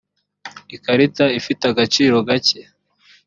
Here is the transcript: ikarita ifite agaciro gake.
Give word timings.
ikarita 0.75 1.25
ifite 1.39 1.63
agaciro 1.71 2.15
gake. 2.27 2.61